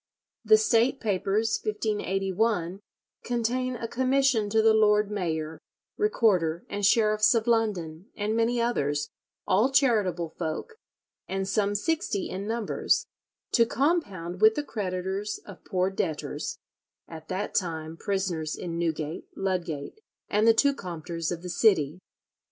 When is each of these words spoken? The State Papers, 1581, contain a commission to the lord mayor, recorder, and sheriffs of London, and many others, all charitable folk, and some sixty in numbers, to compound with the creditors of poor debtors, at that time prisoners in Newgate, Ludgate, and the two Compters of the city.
The 0.43 0.57
State 0.57 0.99
Papers, 0.99 1.59
1581, 1.63 2.79
contain 3.23 3.75
a 3.75 3.87
commission 3.87 4.49
to 4.49 4.59
the 4.59 4.73
lord 4.73 5.11
mayor, 5.11 5.59
recorder, 5.95 6.65
and 6.67 6.83
sheriffs 6.83 7.35
of 7.35 7.45
London, 7.45 8.07
and 8.15 8.35
many 8.35 8.59
others, 8.59 9.09
all 9.45 9.71
charitable 9.71 10.29
folk, 10.39 10.73
and 11.27 11.47
some 11.47 11.75
sixty 11.75 12.31
in 12.31 12.47
numbers, 12.47 13.05
to 13.51 13.63
compound 13.67 14.41
with 14.41 14.55
the 14.55 14.63
creditors 14.63 15.39
of 15.45 15.63
poor 15.65 15.91
debtors, 15.91 16.57
at 17.07 17.27
that 17.27 17.53
time 17.53 17.95
prisoners 17.95 18.55
in 18.55 18.79
Newgate, 18.79 19.27
Ludgate, 19.35 20.01
and 20.27 20.47
the 20.47 20.53
two 20.55 20.73
Compters 20.73 21.31
of 21.31 21.43
the 21.43 21.47
city. 21.49 21.99